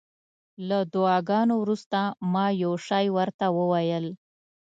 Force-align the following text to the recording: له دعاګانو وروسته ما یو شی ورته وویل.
له 0.67 0.79
دعاګانو 0.93 1.53
وروسته 1.63 1.99
ما 2.33 2.45
یو 2.63 2.73
شی 2.87 3.05
ورته 3.17 3.45
وویل. 3.57 4.05